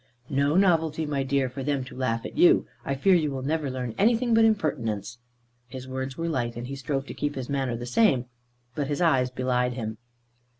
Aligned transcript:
"No 0.31 0.55
novelty, 0.55 1.05
my 1.05 1.21
dear, 1.21 1.47
for 1.47 1.61
them 1.61 1.83
to 1.83 1.95
laugh 1.95 2.25
at 2.25 2.35
you. 2.35 2.65
I 2.83 2.95
fear 2.95 3.13
you 3.13 3.39
never 3.43 3.65
will 3.67 3.71
learn 3.73 3.93
anything 3.99 4.33
but 4.33 4.43
impertinence." 4.45 5.19
His 5.67 5.87
words 5.87 6.17
were 6.17 6.27
light, 6.27 6.55
and 6.55 6.65
he 6.65 6.75
strove 6.75 7.05
to 7.05 7.13
keep 7.13 7.35
his 7.35 7.49
manner 7.49 7.77
the 7.77 7.85
same; 7.85 8.25
but 8.73 8.87
his 8.87 8.99
eyes 8.99 9.29
belied 9.29 9.73
him. 9.73 9.99